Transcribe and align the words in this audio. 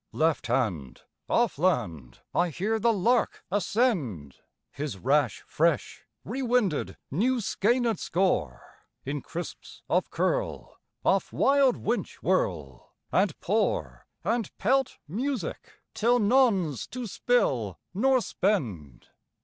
Left 0.13 0.47
hand, 0.47 1.03
off 1.29 1.59
land, 1.59 2.21
I 2.33 2.49
hear 2.49 2.79
the 2.79 2.91
lark 2.91 3.43
ascend, 3.51 4.37
His 4.71 4.97
rash 4.97 5.43
fresh 5.45 6.05
re 6.25 6.41
winded 6.41 6.97
new 7.11 7.35
skeinĶd 7.37 7.99
score 7.99 8.63
In 9.05 9.21
crisps 9.21 9.83
of 9.87 10.09
curl 10.09 10.79
off 11.05 11.31
wild 11.31 11.77
winch 11.77 12.15
whirl, 12.23 12.95
and 13.11 13.39
pour 13.41 14.07
And 14.23 14.49
pelt 14.57 14.97
music, 15.07 15.73
till 15.93 16.17
none's 16.17 16.87
to 16.87 17.05
spill 17.05 17.77
nor 17.93 18.21
spend. 18.21 19.09